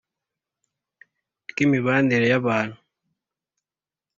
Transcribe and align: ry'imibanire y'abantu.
ry'imibanire 1.51 2.25
y'abantu. 2.31 2.77